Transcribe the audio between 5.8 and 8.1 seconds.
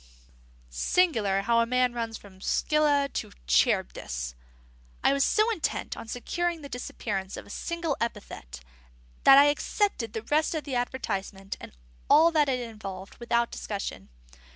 on securing the disappearance of a single